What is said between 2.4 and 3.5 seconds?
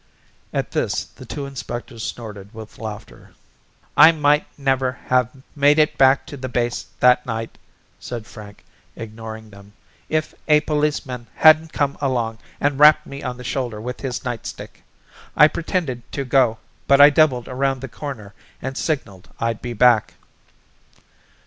with laughter.